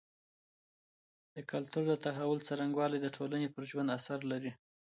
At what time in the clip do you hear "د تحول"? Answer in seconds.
1.89-2.39